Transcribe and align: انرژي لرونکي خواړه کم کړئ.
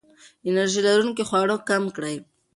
انرژي 0.47 0.81
لرونکي 0.87 1.23
خواړه 1.29 1.55
کم 1.69 1.83
کړئ. 1.95 2.15